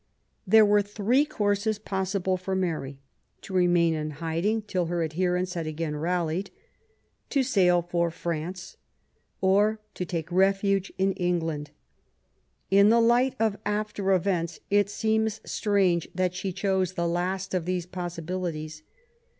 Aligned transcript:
There 0.47 0.65
were 0.65 0.81
three 0.81 1.25
courses 1.25 1.77
possible 1.77 2.35
for 2.35 2.55
Mary: 2.55 2.97
to 3.43 3.53
remain 3.53 3.93
in 3.93 4.09
hiding 4.17 4.63
till 4.63 4.87
her 4.87 5.03
adherents 5.03 5.53
had 5.53 5.67
again 5.67 5.95
rallied; 5.95 6.49
to 7.29 7.43
sail 7.43 7.83
for 7.83 8.09
France; 8.09 8.77
or 9.41 9.79
to 9.93 10.03
take 10.03 10.31
refuge 10.31 10.91
in 10.97 11.13
England. 11.13 11.69
In 12.71 12.89
the 12.89 12.99
light 12.99 13.35
of 13.39 13.59
after 13.63 14.11
events, 14.11 14.59
it 14.71 14.89
seems 14.89 15.39
strange 15.45 16.09
that 16.15 16.33
she 16.33 16.51
chose 16.51 16.93
the 16.93 17.07
last 17.07 17.53
of 17.53 17.65
these 17.65 17.85
possibilities. 17.85 18.81